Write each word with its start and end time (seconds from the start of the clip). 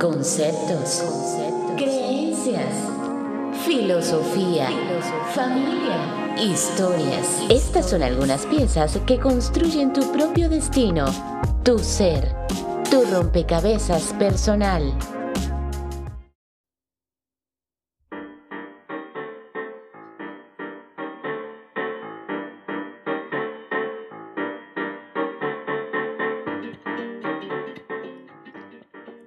conceptos, 0.00 1.02
creencias, 1.76 2.74
filosofía, 3.66 4.68
familia, 5.34 6.34
historias. 6.40 7.42
Estas 7.50 7.90
son 7.90 8.02
algunas 8.02 8.46
piezas 8.46 8.98
que 9.06 9.18
construyen 9.18 9.92
tu 9.92 10.12
propio 10.12 10.48
destino, 10.48 11.04
tu 11.62 11.78
ser, 11.78 12.34
tu 12.90 13.04
rompecabezas 13.04 14.14
personal. 14.18 14.94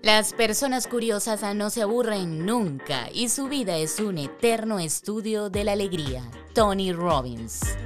Las 0.04 0.34
personas 0.34 0.88
curiosas 0.88 1.44
no 1.56 1.70
se 1.70 1.84
aburren 1.84 2.44
nunca 2.44 3.08
y 3.14 3.30
su 3.30 3.48
vida 3.48 3.78
es 3.78 4.00
un 4.00 4.18
eterno 4.18 4.80
estudio 4.80 5.52
de 5.52 5.64
la 5.64 5.74
alegría. 5.74 6.24
Tony 6.56 6.92
Robbins. 6.92 7.78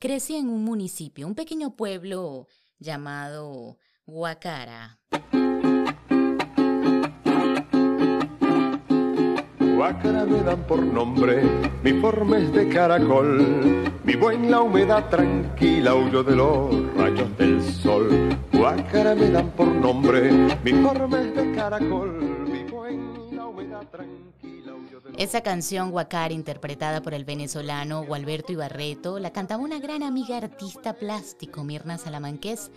Crecí 0.00 0.34
en 0.34 0.48
un 0.48 0.64
municipio, 0.64 1.28
un 1.28 1.36
pequeño 1.36 1.76
pueblo 1.76 2.48
llamado 2.80 3.78
Huacara. 4.06 4.98
Guacara 9.76 10.24
me 10.24 10.40
dan 10.40 10.66
por 10.66 10.82
nombre, 10.82 11.42
mi 11.84 11.92
forma 12.00 12.38
es 12.38 12.50
de 12.50 12.66
caracol, 12.70 13.84
vivo 14.04 14.30
en 14.30 14.50
la 14.50 14.62
humedad 14.62 15.10
tranquila, 15.10 15.94
huyo 15.94 16.24
de 16.24 16.34
los 16.34 16.94
rayos 16.96 17.36
del 17.36 17.62
sol. 17.62 18.08
Guacara 18.54 19.14
me 19.14 19.28
dan 19.28 19.50
por 19.50 19.66
nombre, 19.66 20.32
mi 20.64 20.72
forma 20.72 21.20
es 21.20 21.34
de 21.36 21.52
caracol, 21.52 22.46
vivo 22.50 22.86
en 22.86 23.35
Esa 25.18 25.40
canción 25.42 25.90
Guacara, 25.90 26.34
interpretada 26.34 27.02
por 27.02 27.14
el 27.14 27.24
venezolano 27.24 28.04
Gualberto 28.04 28.52
Ibarreto, 28.52 29.18
la 29.18 29.32
cantaba 29.32 29.62
una 29.62 29.78
gran 29.78 30.02
amiga 30.02 30.36
artista 30.36 30.94
plástico, 30.94 31.64
Mirna 31.64 31.98
Salamanqués, 31.98 32.70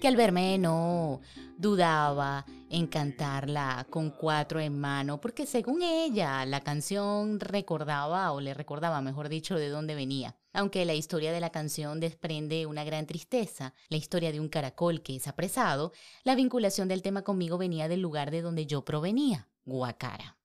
que 0.00 0.08
al 0.08 0.16
verme 0.16 0.58
no 0.58 1.20
dudaba 1.58 2.46
en 2.70 2.86
cantarla 2.86 3.86
con 3.90 4.10
cuatro 4.10 4.58
en 4.58 4.80
mano, 4.80 5.20
porque 5.20 5.46
según 5.46 5.82
ella 5.82 6.44
la 6.46 6.60
canción 6.60 7.38
recordaba, 7.38 8.32
o 8.32 8.40
le 8.40 8.54
recordaba, 8.54 9.02
mejor 9.02 9.28
dicho, 9.28 9.56
de 9.56 9.68
dónde 9.68 9.94
venía. 9.94 10.36
Aunque 10.54 10.84
la 10.84 10.94
historia 10.94 11.32
de 11.32 11.40
la 11.40 11.50
canción 11.50 12.00
desprende 12.00 12.66
una 12.66 12.84
gran 12.84 13.06
tristeza, 13.06 13.74
la 13.88 13.98
historia 13.98 14.32
de 14.32 14.40
un 14.40 14.48
caracol 14.48 15.02
que 15.02 15.16
es 15.16 15.28
apresado, 15.28 15.92
la 16.24 16.34
vinculación 16.34 16.88
del 16.88 17.02
tema 17.02 17.22
conmigo 17.22 17.58
venía 17.58 17.88
del 17.88 18.00
lugar 18.00 18.30
de 18.30 18.42
donde 18.42 18.66
yo 18.66 18.84
provenía, 18.84 19.48
Guacara. 19.64 20.36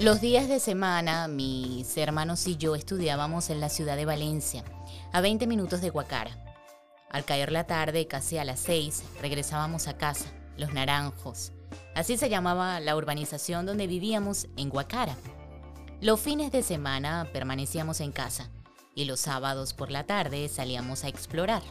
Los 0.00 0.20
días 0.20 0.48
de 0.48 0.60
semana, 0.60 1.28
mis 1.28 1.96
hermanos 1.98 2.46
y 2.46 2.56
yo 2.56 2.74
estudiábamos 2.74 3.50
en 3.50 3.60
la 3.60 3.68
ciudad 3.68 3.96
de 3.96 4.06
Valencia, 4.06 4.64
a 5.12 5.20
20 5.20 5.46
minutos 5.46 5.80
de 5.82 5.90
Guacara. 5.90 6.30
Al 7.10 7.24
caer 7.24 7.52
la 7.52 7.64
tarde, 7.64 8.06
casi 8.06 8.38
a 8.38 8.44
las 8.44 8.60
6, 8.60 9.02
regresábamos 9.20 9.88
a 9.88 9.98
casa, 9.98 10.30
Los 10.56 10.72
Naranjos. 10.72 11.52
Así 11.94 12.16
se 12.16 12.30
llamaba 12.30 12.80
la 12.80 12.96
urbanización 12.96 13.66
donde 13.66 13.86
vivíamos 13.86 14.46
en 14.56 14.70
Guacara. 14.70 15.16
Los 16.00 16.20
fines 16.20 16.50
de 16.52 16.62
semana 16.62 17.28
permanecíamos 17.32 18.00
en 18.00 18.12
casa 18.12 18.48
y 18.94 19.04
los 19.04 19.20
sábados 19.20 19.74
por 19.74 19.90
la 19.90 20.04
tarde 20.04 20.48
salíamos 20.48 21.04
a 21.04 21.08
explorar. 21.08 21.62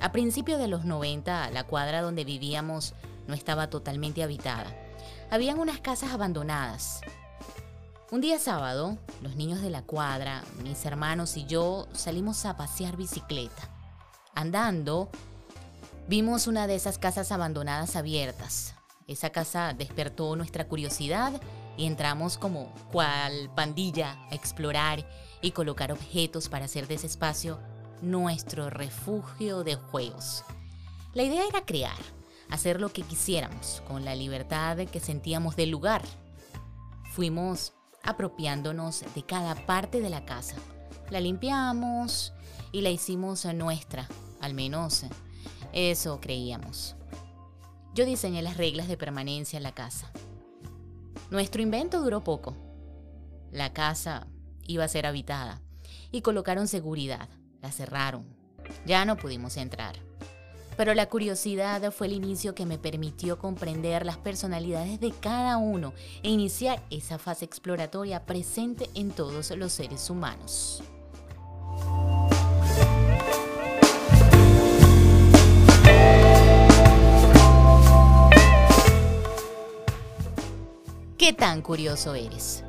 A 0.00 0.12
principios 0.12 0.58
de 0.58 0.68
los 0.68 0.84
90, 0.84 1.50
la 1.50 1.64
cuadra 1.64 2.00
donde 2.00 2.24
vivíamos 2.24 2.94
no 3.26 3.34
estaba 3.34 3.68
totalmente 3.68 4.22
habitada 4.22 4.74
habían 5.30 5.60
unas 5.60 5.80
casas 5.80 6.12
abandonadas. 6.12 7.00
Un 8.10 8.20
día 8.20 8.40
sábado, 8.40 8.98
los 9.22 9.36
niños 9.36 9.62
de 9.62 9.70
la 9.70 9.82
cuadra, 9.82 10.42
mis 10.64 10.84
hermanos 10.84 11.36
y 11.36 11.46
yo 11.46 11.86
salimos 11.92 12.44
a 12.44 12.56
pasear 12.56 12.96
bicicleta. 12.96 13.70
Andando, 14.34 15.08
vimos 16.08 16.48
una 16.48 16.66
de 16.66 16.74
esas 16.74 16.98
casas 16.98 17.30
abandonadas 17.30 17.94
abiertas. 17.94 18.74
Esa 19.06 19.30
casa 19.30 19.72
despertó 19.72 20.34
nuestra 20.34 20.66
curiosidad 20.66 21.40
y 21.80 21.86
entramos 21.86 22.36
como 22.36 22.74
cual 22.92 23.50
pandilla 23.54 24.18
a 24.30 24.34
explorar 24.34 25.08
y 25.40 25.52
colocar 25.52 25.92
objetos 25.92 26.50
para 26.50 26.66
hacer 26.66 26.86
de 26.86 26.96
ese 26.96 27.06
espacio 27.06 27.58
nuestro 28.02 28.68
refugio 28.68 29.64
de 29.64 29.76
juegos. 29.76 30.44
La 31.14 31.22
idea 31.22 31.42
era 31.48 31.64
crear, 31.64 31.96
hacer 32.50 32.82
lo 32.82 32.92
que 32.92 33.00
quisiéramos, 33.00 33.82
con 33.88 34.04
la 34.04 34.14
libertad 34.14 34.76
que 34.76 35.00
sentíamos 35.00 35.56
del 35.56 35.70
lugar. 35.70 36.02
Fuimos 37.12 37.72
apropiándonos 38.02 39.02
de 39.14 39.22
cada 39.24 39.54
parte 39.54 40.02
de 40.02 40.10
la 40.10 40.26
casa. 40.26 40.56
La 41.08 41.20
limpiamos 41.20 42.34
y 42.72 42.82
la 42.82 42.90
hicimos 42.90 43.46
nuestra, 43.54 44.06
al 44.42 44.52
menos 44.52 45.06
eso 45.72 46.20
creíamos. 46.20 46.94
Yo 47.94 48.04
diseñé 48.04 48.42
las 48.42 48.58
reglas 48.58 48.86
de 48.86 48.98
permanencia 48.98 49.56
en 49.56 49.62
la 49.62 49.72
casa. 49.72 50.12
Nuestro 51.30 51.62
invento 51.62 52.00
duró 52.00 52.24
poco. 52.24 52.56
La 53.52 53.72
casa 53.72 54.26
iba 54.66 54.84
a 54.84 54.88
ser 54.88 55.06
habitada 55.06 55.62
y 56.10 56.22
colocaron 56.22 56.66
seguridad. 56.66 57.28
La 57.62 57.70
cerraron. 57.70 58.24
Ya 58.84 59.04
no 59.04 59.16
pudimos 59.16 59.56
entrar. 59.56 59.94
Pero 60.76 60.92
la 60.94 61.08
curiosidad 61.08 61.92
fue 61.92 62.08
el 62.08 62.14
inicio 62.14 62.54
que 62.54 62.66
me 62.66 62.78
permitió 62.78 63.38
comprender 63.38 64.04
las 64.04 64.16
personalidades 64.16 64.98
de 64.98 65.12
cada 65.12 65.56
uno 65.56 65.92
e 66.24 66.30
iniciar 66.30 66.82
esa 66.90 67.18
fase 67.18 67.44
exploratoria 67.44 68.26
presente 68.26 68.90
en 68.94 69.10
todos 69.10 69.50
los 69.56 69.72
seres 69.72 70.10
humanos. 70.10 70.82
¿Qué 81.30 81.36
tan 81.36 81.62
curioso 81.62 82.16
eres? 82.16 82.64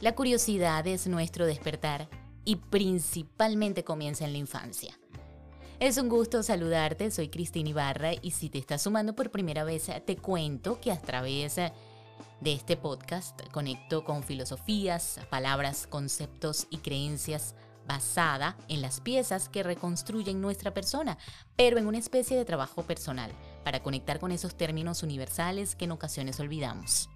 La 0.00 0.14
curiosidad 0.14 0.86
es 0.86 1.08
nuestro 1.08 1.46
despertar 1.46 2.08
y 2.44 2.54
principalmente 2.54 3.82
comienza 3.82 4.24
en 4.24 4.30
la 4.30 4.38
infancia. 4.38 4.96
Es 5.80 5.98
un 5.98 6.08
gusto 6.08 6.44
saludarte, 6.44 7.10
soy 7.10 7.28
Cristina 7.28 7.70
Ibarra 7.70 8.12
y 8.22 8.30
si 8.30 8.50
te 8.50 8.58
estás 8.58 8.82
sumando 8.82 9.16
por 9.16 9.32
primera 9.32 9.64
vez 9.64 9.90
te 10.06 10.16
cuento 10.16 10.80
que 10.80 10.92
a 10.92 11.00
través 11.00 11.56
de 11.56 11.72
este 12.52 12.76
podcast 12.76 13.40
conecto 13.50 14.04
con 14.04 14.22
filosofías, 14.22 15.18
palabras, 15.28 15.88
conceptos 15.88 16.68
y 16.70 16.76
creencias 16.78 17.56
basada 17.84 18.56
en 18.68 18.80
las 18.80 19.00
piezas 19.00 19.48
que 19.48 19.64
reconstruyen 19.64 20.40
nuestra 20.40 20.72
persona, 20.72 21.18
pero 21.56 21.78
en 21.78 21.88
una 21.88 21.98
especie 21.98 22.36
de 22.36 22.44
trabajo 22.44 22.84
personal, 22.84 23.32
para 23.62 23.82
conectar 23.82 24.18
con 24.18 24.32
esos 24.32 24.56
términos 24.56 25.02
universales 25.02 25.74
que 25.76 25.86
en 25.86 25.92
ocasiones 25.92 26.40
olvidamos. 26.40 27.08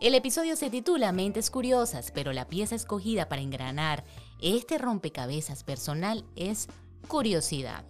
El 0.00 0.16
episodio 0.16 0.56
se 0.56 0.68
titula 0.68 1.12
Mentes 1.12 1.48
Curiosas, 1.50 2.10
pero 2.12 2.32
la 2.32 2.48
pieza 2.48 2.74
escogida 2.74 3.28
para 3.28 3.40
engranar 3.40 4.02
este 4.40 4.78
rompecabezas 4.78 5.62
personal 5.62 6.24
es 6.34 6.68
curiosidad. 7.06 7.84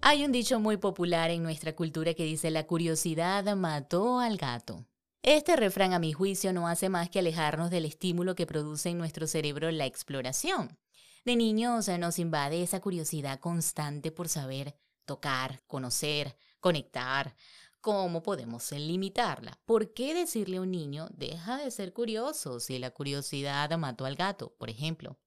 Hay 0.00 0.24
un 0.24 0.32
dicho 0.32 0.58
muy 0.58 0.78
popular 0.78 1.30
en 1.30 1.42
nuestra 1.42 1.76
cultura 1.76 2.14
que 2.14 2.24
dice 2.24 2.50
la 2.50 2.66
curiosidad 2.66 3.44
mató 3.54 4.20
al 4.20 4.38
gato. 4.38 4.86
Este 5.30 5.56
refrán 5.56 5.92
a 5.92 5.98
mi 5.98 6.14
juicio 6.14 6.54
no 6.54 6.68
hace 6.68 6.88
más 6.88 7.10
que 7.10 7.18
alejarnos 7.18 7.68
del 7.68 7.84
estímulo 7.84 8.34
que 8.34 8.46
produce 8.46 8.88
en 8.88 8.96
nuestro 8.96 9.26
cerebro 9.26 9.70
la 9.70 9.84
exploración. 9.84 10.78
De 11.26 11.36
niños 11.36 11.86
nos 11.98 12.18
invade 12.18 12.62
esa 12.62 12.80
curiosidad 12.80 13.38
constante 13.38 14.10
por 14.10 14.30
saber 14.30 14.74
tocar, 15.04 15.60
conocer, 15.66 16.34
conectar. 16.60 17.36
¿Cómo 17.82 18.22
podemos 18.22 18.72
limitarla? 18.72 19.60
¿Por 19.66 19.92
qué 19.92 20.14
decirle 20.14 20.56
a 20.56 20.62
un 20.62 20.70
niño, 20.70 21.08
deja 21.10 21.58
de 21.58 21.70
ser 21.72 21.92
curioso 21.92 22.58
si 22.58 22.78
la 22.78 22.92
curiosidad 22.92 23.70
mató 23.76 24.06
al 24.06 24.16
gato, 24.16 24.54
por 24.56 24.70
ejemplo? 24.70 25.18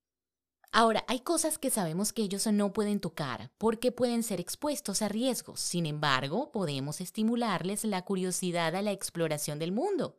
Ahora, 0.74 1.04
hay 1.10 1.20
cosas 1.20 1.58
que 1.58 1.70
sabemos 1.70 2.14
que 2.14 2.22
ellos 2.22 2.48
no 2.48 2.72
pueden 2.72 3.02
tocar 3.02 3.52
porque 3.58 3.92
pueden 3.92 4.24
ser 4.24 4.40
expuestos 4.40 5.02
a 5.02 5.10
riesgos. 5.10 5.60
Sin 5.60 5.86
embargo, 5.86 6.50
podemos 6.52 7.02
estimularles 7.02 7.84
la 7.84 8.04
curiosidad 8.04 8.74
a 8.76 8.82
la 8.82 8.92
exploración 8.92 9.60
del 9.60 9.74
mundo. 9.74 10.18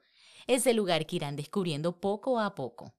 ese 0.48 0.74
lugar 0.74 1.06
que 1.06 1.16
irán 1.16 1.36
descubriendo 1.36 2.00
poco 2.00 2.40
a 2.40 2.54
poco. 2.56 2.92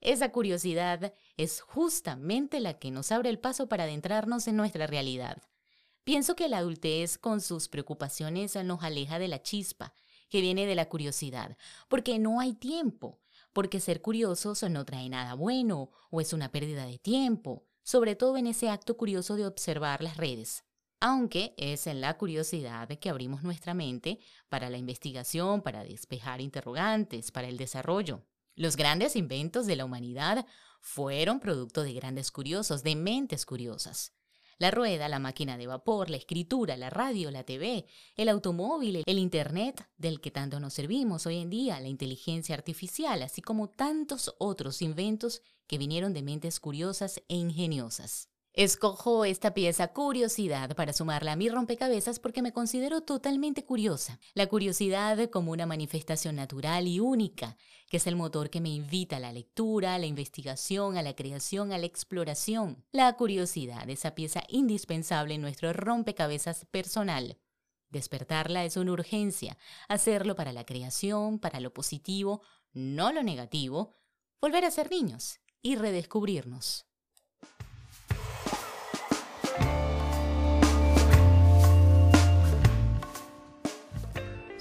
Esa 0.00 0.30
curiosidad 0.30 1.12
es 1.36 1.60
justamente 1.60 2.60
la 2.60 2.78
que 2.78 2.92
nos 2.92 3.10
abre 3.10 3.28
el 3.28 3.40
paso 3.40 3.68
para 3.68 3.84
adentrarnos 3.84 4.46
en 4.46 4.56
nuestra 4.56 4.86
realidad. 4.86 5.42
Pienso 6.04 6.36
que 6.36 6.48
la 6.48 6.58
adultez 6.58 7.18
con 7.18 7.40
sus 7.40 7.68
preocupaciones 7.68 8.54
nos 8.64 8.84
aleja 8.84 9.18
de 9.18 9.26
la 9.26 9.42
chispa, 9.42 9.92
que 10.28 10.40
viene 10.40 10.64
de 10.64 10.76
la 10.76 10.88
curiosidad, 10.88 11.56
porque 11.88 12.20
no 12.20 12.38
hay 12.38 12.52
tiempo, 12.52 13.18
porque 13.56 13.80
ser 13.80 14.02
curiosos 14.02 14.62
no 14.64 14.84
trae 14.84 15.08
nada 15.08 15.32
bueno 15.32 15.90
o 16.10 16.20
es 16.20 16.34
una 16.34 16.52
pérdida 16.52 16.84
de 16.84 16.98
tiempo, 16.98 17.64
sobre 17.82 18.14
todo 18.14 18.36
en 18.36 18.46
ese 18.46 18.68
acto 18.68 18.98
curioso 18.98 19.34
de 19.34 19.46
observar 19.46 20.02
las 20.02 20.18
redes. 20.18 20.66
Aunque 21.00 21.54
es 21.56 21.86
en 21.86 22.02
la 22.02 22.18
curiosidad 22.18 22.86
que 22.86 23.08
abrimos 23.08 23.44
nuestra 23.44 23.72
mente 23.72 24.18
para 24.50 24.68
la 24.68 24.76
investigación, 24.76 25.62
para 25.62 25.84
despejar 25.84 26.42
interrogantes, 26.42 27.32
para 27.32 27.48
el 27.48 27.56
desarrollo. 27.56 28.26
Los 28.56 28.76
grandes 28.76 29.16
inventos 29.16 29.64
de 29.64 29.76
la 29.76 29.86
humanidad 29.86 30.44
fueron 30.82 31.40
producto 31.40 31.82
de 31.82 31.94
grandes 31.94 32.30
curiosos, 32.30 32.82
de 32.82 32.94
mentes 32.94 33.46
curiosas. 33.46 34.12
La 34.58 34.70
rueda, 34.70 35.08
la 35.08 35.18
máquina 35.18 35.58
de 35.58 35.66
vapor, 35.66 36.08
la 36.08 36.16
escritura, 36.16 36.78
la 36.78 36.88
radio, 36.88 37.30
la 37.30 37.44
TV, 37.44 37.84
el 38.16 38.28
automóvil, 38.30 39.02
el 39.04 39.18
Internet, 39.18 39.86
del 39.98 40.20
que 40.20 40.30
tanto 40.30 40.60
nos 40.60 40.72
servimos 40.72 41.26
hoy 41.26 41.38
en 41.38 41.50
día, 41.50 41.78
la 41.78 41.88
inteligencia 41.88 42.54
artificial, 42.54 43.22
así 43.22 43.42
como 43.42 43.68
tantos 43.68 44.34
otros 44.38 44.80
inventos 44.80 45.42
que 45.66 45.76
vinieron 45.76 46.14
de 46.14 46.22
mentes 46.22 46.58
curiosas 46.58 47.22
e 47.28 47.36
ingeniosas. 47.36 48.30
Escojo 48.58 49.26
esta 49.26 49.52
pieza 49.52 49.88
curiosidad 49.88 50.74
para 50.76 50.94
sumarla 50.94 51.32
a 51.32 51.36
mi 51.36 51.50
rompecabezas 51.50 52.18
porque 52.18 52.40
me 52.40 52.54
considero 52.54 53.02
totalmente 53.02 53.66
curiosa. 53.66 54.18
La 54.32 54.46
curiosidad 54.46 55.28
como 55.28 55.52
una 55.52 55.66
manifestación 55.66 56.36
natural 56.36 56.88
y 56.88 56.98
única, 56.98 57.58
que 57.90 57.98
es 57.98 58.06
el 58.06 58.16
motor 58.16 58.48
que 58.48 58.62
me 58.62 58.70
invita 58.70 59.18
a 59.18 59.20
la 59.20 59.30
lectura, 59.30 59.94
a 59.94 59.98
la 59.98 60.06
investigación, 60.06 60.96
a 60.96 61.02
la 61.02 61.14
creación, 61.14 61.70
a 61.70 61.76
la 61.76 61.84
exploración. 61.84 62.82
La 62.92 63.12
curiosidad, 63.12 63.90
esa 63.90 64.14
pieza 64.14 64.42
indispensable 64.48 65.34
en 65.34 65.42
nuestro 65.42 65.74
rompecabezas 65.74 66.64
personal. 66.64 67.36
Despertarla 67.90 68.64
es 68.64 68.78
una 68.78 68.92
urgencia, 68.92 69.58
hacerlo 69.86 70.34
para 70.34 70.54
la 70.54 70.64
creación, 70.64 71.40
para 71.40 71.60
lo 71.60 71.74
positivo, 71.74 72.40
no 72.72 73.12
lo 73.12 73.22
negativo, 73.22 73.98
volver 74.40 74.64
a 74.64 74.70
ser 74.70 74.90
niños 74.90 75.40
y 75.60 75.76
redescubrirnos. 75.76 76.85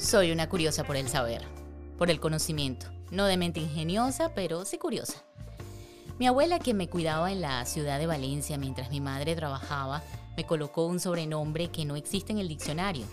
Soy 0.05 0.31
una 0.31 0.47
curiosa 0.47 0.83
por 0.83 0.97
el 0.97 1.09
saber, 1.09 1.41
por 1.97 2.11
el 2.11 2.19
conocimiento, 2.19 2.85
no 3.09 3.25
de 3.25 3.37
mente 3.37 3.59
ingeniosa, 3.59 4.35
pero 4.35 4.63
sí 4.63 4.77
curiosa. 4.77 5.23
Mi 6.19 6.27
abuela, 6.27 6.59
que 6.59 6.75
me 6.75 6.87
cuidaba 6.87 7.31
en 7.31 7.41
la 7.41 7.65
ciudad 7.65 7.97
de 7.97 8.05
Valencia 8.05 8.59
mientras 8.59 8.91
mi 8.91 9.01
madre 9.01 9.35
trabajaba, 9.35 10.03
me 10.37 10.45
colocó 10.45 10.85
un 10.85 10.99
sobrenombre 10.99 11.69
que 11.69 11.85
no 11.85 11.95
existe 11.95 12.31
en 12.31 12.37
el 12.37 12.47
diccionario. 12.47 13.03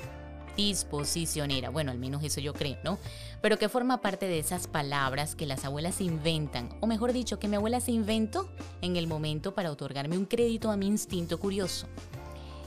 Disposicionera, 0.54 1.70
bueno, 1.70 1.92
al 1.92 1.98
menos 1.98 2.22
eso 2.24 2.42
yo 2.42 2.52
creo, 2.52 2.76
¿no? 2.84 2.98
Pero 3.40 3.58
que 3.58 3.70
forma 3.70 4.02
parte 4.02 4.28
de 4.28 4.38
esas 4.38 4.66
palabras 4.66 5.34
que 5.34 5.46
las 5.46 5.64
abuelas 5.64 5.98
inventan, 6.02 6.68
o 6.82 6.86
mejor 6.86 7.14
dicho, 7.14 7.38
que 7.38 7.48
mi 7.48 7.56
abuela 7.56 7.80
se 7.80 7.92
inventó 7.92 8.50
en 8.82 8.96
el 8.96 9.06
momento 9.06 9.54
para 9.54 9.72
otorgarme 9.72 10.18
un 10.18 10.26
crédito 10.26 10.70
a 10.70 10.76
mi 10.76 10.88
instinto 10.88 11.40
curioso. 11.40 11.86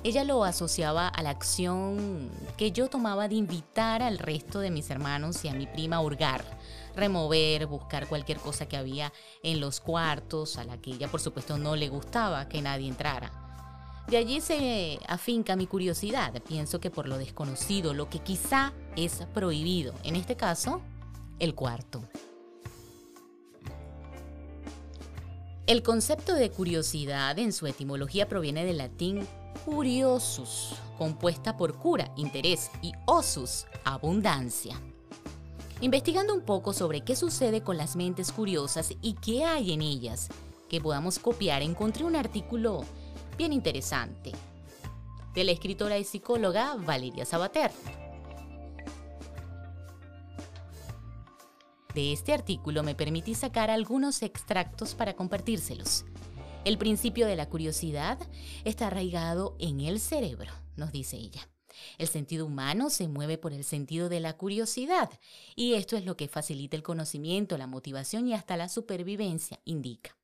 Ella 0.06 0.24
lo 0.24 0.44
asociaba 0.44 1.08
a 1.08 1.24
la 1.24 1.32
acción 1.32 2.30
que 2.58 2.72
yo 2.72 2.92
tomaba 2.92 3.28
de 3.28 3.34
invitar 3.34 4.04
al 4.04 4.20
resto 4.20 4.60
de 4.60 4.70
mis 4.70 4.92
hermanos 4.92 5.44
y 5.44 5.48
a 5.48 5.54
mi 5.56 5.66
prima 5.66 5.96
a 5.96 6.02
hurgar, 6.02 6.46
remover, 6.96 7.66
buscar 7.66 8.08
cualquier 8.08 8.38
cosa 8.38 8.68
que 8.68 8.78
había 8.78 9.12
en 9.42 9.60
los 9.60 9.80
cuartos, 9.80 10.60
a 10.60 10.64
la 10.64 10.78
que 10.78 10.92
ella 10.92 11.08
por 11.08 11.22
supuesto 11.22 11.58
no 11.58 11.76
le 11.76 11.90
gustaba 11.90 12.48
que 12.48 12.62
nadie 12.62 12.88
entrara. 12.88 13.32
De 14.08 14.18
allí 14.18 14.42
se 14.42 15.00
afinca 15.08 15.56
mi 15.56 15.66
curiosidad, 15.66 16.40
pienso 16.48 16.80
que 16.80 16.92
por 16.92 17.08
lo 17.08 17.18
desconocido, 17.18 17.96
lo 17.96 18.08
que 18.08 18.20
quizá 18.20 18.74
es 18.96 19.26
prohibido, 19.34 19.96
en 20.04 20.18
este 20.18 20.36
caso, 20.36 20.84
el 21.40 21.56
cuarto. 21.56 22.08
El 25.66 25.82
concepto 25.82 26.36
de 26.36 26.52
curiosidad 26.52 27.40
en 27.40 27.52
su 27.52 27.66
etimología 27.66 28.30
proviene 28.30 28.66
del 28.66 28.78
latín 28.78 29.28
curiosus, 29.66 30.76
compuesta 30.98 31.58
por 31.58 31.74
cura, 31.78 32.12
interés, 32.16 32.70
y 32.84 32.94
osus, 33.06 33.66
abundancia. 33.84 34.80
Investigando 35.82 36.34
un 36.36 36.42
poco 36.42 36.72
sobre 36.72 37.02
qué 37.02 37.16
sucede 37.16 37.62
con 37.62 37.76
las 37.76 37.96
mentes 37.96 38.32
curiosas 38.32 38.94
y 39.02 39.14
qué 39.14 39.44
hay 39.44 39.74
en 39.74 39.82
ellas 39.82 40.30
que 40.70 40.80
podamos 40.80 41.18
copiar, 41.18 41.64
encontré 41.64 42.06
un 42.06 42.16
artículo 42.16 42.86
bien 43.38 43.52
interesante 43.52 44.32
de 45.34 45.44
la 45.44 45.52
escritora 45.52 45.98
y 45.98 46.04
psicóloga 46.04 46.76
Valeria 46.76 47.26
Sabater. 47.26 47.72
De 51.94 52.14
este 52.14 52.34
artículo 52.34 52.84
me 52.84 52.94
permití 52.94 53.36
sacar 53.36 53.72
algunos 53.72 54.22
extractos 54.22 54.96
para 54.96 55.16
compartírselos. 55.16 56.06
El 56.66 56.80
principio 56.80 57.28
de 57.28 57.36
la 57.36 57.48
curiosidad 57.48 58.18
está 58.64 58.88
arraigado 58.88 59.56
en 59.60 59.82
el 59.82 60.00
cerebro, 60.00 60.52
nos 60.76 60.92
dice 60.92 61.16
ella. 61.16 61.48
El 62.00 62.08
sentido 62.08 62.48
humano 62.48 62.90
se 62.90 63.08
mueve 63.08 63.38
por 63.38 63.54
el 63.54 63.64
sentido 63.64 64.10
de 64.10 64.20
la 64.20 64.36
curiosidad 64.36 65.12
y 65.56 65.76
esto 65.76 65.96
es 65.96 66.06
lo 66.06 66.18
que 66.18 66.28
facilita 66.28 66.76
el 66.76 66.82
conocimiento, 66.82 67.60
la 67.60 67.68
motivación 67.68 68.28
y 68.28 68.34
hasta 68.34 68.58
la 68.58 68.68
supervivencia, 68.68 69.60
indica. 69.64 70.18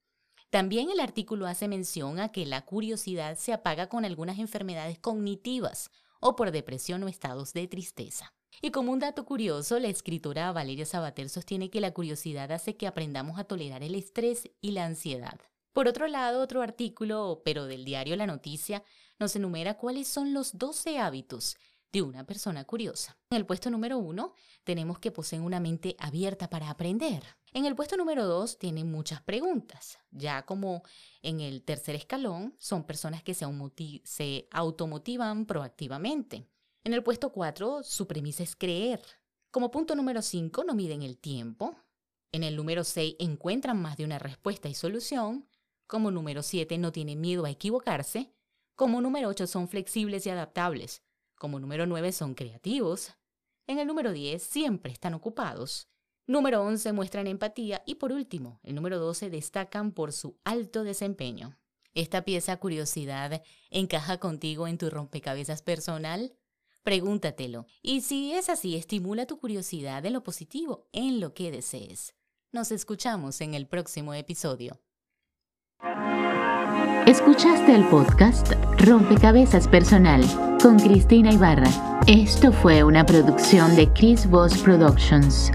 También 0.49 0.89
el 0.89 0.99
artículo 0.99 1.45
hace 1.45 1.67
mención 1.67 2.19
a 2.19 2.31
que 2.31 2.47
la 2.47 2.65
curiosidad 2.65 3.37
se 3.37 3.53
apaga 3.53 3.87
con 3.87 4.03
algunas 4.03 4.39
enfermedades 4.39 4.97
cognitivas 4.97 5.91
o 6.21 6.35
por 6.35 6.49
depresión 6.49 7.03
o 7.03 7.07
estados 7.07 7.53
de 7.53 7.67
tristeza. 7.67 8.33
Y 8.63 8.71
como 8.71 8.91
un 8.91 8.99
dato 8.99 9.25
curioso, 9.25 9.77
la 9.77 9.89
escritora 9.89 10.51
Valeria 10.51 10.87
Sabater 10.87 11.29
sostiene 11.29 11.69
que 11.69 11.81
la 11.81 11.93
curiosidad 11.93 12.51
hace 12.51 12.77
que 12.77 12.87
aprendamos 12.87 13.37
a 13.37 13.43
tolerar 13.43 13.83
el 13.83 13.93
estrés 13.93 14.49
y 14.59 14.71
la 14.71 14.85
ansiedad. 14.85 15.39
Por 15.73 15.87
otro 15.87 16.07
lado, 16.07 16.41
otro 16.41 16.61
artículo, 16.61 17.41
pero 17.45 17.65
del 17.65 17.85
diario 17.85 18.15
La 18.15 18.27
Noticia, 18.27 18.83
nos 19.19 19.35
enumera 19.35 19.77
cuáles 19.77 20.07
son 20.07 20.33
los 20.33 20.57
12 20.57 20.99
hábitos 20.99 21.57
de 21.91 22.01
una 22.01 22.25
persona 22.25 22.63
curiosa. 22.63 23.17
En 23.29 23.37
el 23.37 23.45
puesto 23.45 23.69
número 23.69 23.97
uno, 23.97 24.33
tenemos 24.63 24.99
que 24.99 25.11
poseen 25.11 25.43
una 25.43 25.59
mente 25.59 25.95
abierta 25.99 26.49
para 26.49 26.69
aprender. 26.69 27.23
En 27.53 27.65
el 27.65 27.75
puesto 27.75 27.97
número 27.97 28.25
dos, 28.25 28.57
tienen 28.57 28.89
muchas 28.89 29.21
preguntas. 29.21 29.99
Ya 30.09 30.45
como 30.45 30.83
en 31.21 31.41
el 31.41 31.63
tercer 31.63 31.95
escalón, 31.95 32.55
son 32.57 32.85
personas 32.85 33.23
que 33.23 33.33
se, 33.33 34.47
automotivan 34.51 35.45
proactivamente. 35.45 36.47
En 36.83 36.93
el 36.93 37.03
puesto 37.03 37.31
cuatro, 37.31 37.83
su 37.83 38.07
premisa 38.07 38.43
es 38.43 38.55
creer. 38.55 39.01
Como 39.51 39.69
punto 39.69 39.95
número 39.95 40.21
cinco, 40.21 40.63
no 40.63 40.73
miden 40.73 41.01
el 41.01 41.17
tiempo. 41.17 41.75
En 42.31 42.43
el 42.43 42.55
número 42.55 42.85
seis, 42.85 43.15
encuentran 43.19 43.81
más 43.81 43.97
de 43.97 44.05
una 44.05 44.17
respuesta 44.17 44.69
y 44.69 44.73
solución. 44.73 45.45
Como 45.91 46.09
número 46.09 46.41
7, 46.41 46.77
no 46.77 46.93
tienen 46.93 47.19
miedo 47.19 47.43
a 47.43 47.49
equivocarse. 47.49 48.31
Como 48.77 49.01
número 49.01 49.27
8, 49.27 49.45
son 49.45 49.67
flexibles 49.67 50.25
y 50.25 50.29
adaptables. 50.29 51.03
Como 51.35 51.59
número 51.59 51.85
9, 51.85 52.13
son 52.13 52.33
creativos. 52.33 53.17
En 53.67 53.77
el 53.77 53.87
número 53.87 54.13
10, 54.13 54.41
siempre 54.41 54.93
están 54.93 55.15
ocupados. 55.15 55.89
Número 56.25 56.63
11, 56.63 56.93
muestran 56.93 57.27
empatía. 57.27 57.83
Y 57.85 57.95
por 57.95 58.13
último, 58.13 58.61
el 58.63 58.75
número 58.75 58.99
12, 58.99 59.29
destacan 59.29 59.91
por 59.91 60.13
su 60.13 60.39
alto 60.45 60.85
desempeño. 60.85 61.57
¿Esta 61.93 62.23
pieza 62.23 62.55
curiosidad 62.55 63.43
encaja 63.69 64.17
contigo 64.17 64.69
en 64.69 64.77
tu 64.77 64.89
rompecabezas 64.89 65.61
personal? 65.61 66.37
Pregúntatelo. 66.83 67.65
Y 67.81 67.99
si 67.99 68.31
es 68.31 68.47
así, 68.47 68.77
estimula 68.77 69.25
tu 69.25 69.39
curiosidad 69.39 70.05
en 70.05 70.13
lo 70.13 70.23
positivo, 70.23 70.87
en 70.93 71.19
lo 71.19 71.33
que 71.33 71.51
desees. 71.51 72.15
Nos 72.53 72.71
escuchamos 72.71 73.41
en 73.41 73.55
el 73.55 73.67
próximo 73.67 74.13
episodio. 74.13 74.79
Escuchaste 77.07 77.73
el 77.73 77.83
podcast 77.85 78.53
Rompecabezas 78.77 79.67
Personal 79.67 80.23
con 80.61 80.77
Cristina 80.77 81.33
Ibarra. 81.33 81.69
Esto 82.05 82.51
fue 82.51 82.83
una 82.83 83.03
producción 83.05 83.75
de 83.75 83.89
Chris 83.89 84.29
Voss 84.29 84.55
Productions. 84.59 85.51